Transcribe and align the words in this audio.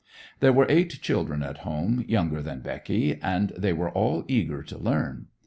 There 0.39 0.51
were 0.51 0.65
eight 0.67 0.99
children 1.03 1.43
at 1.43 1.59
home, 1.59 2.03
younger 2.07 2.41
than 2.41 2.61
Becky, 2.61 3.19
and 3.21 3.49
they 3.55 3.71
were 3.71 3.91
all 3.91 4.25
eager 4.27 4.63
to 4.63 4.77
learn. 4.79 5.27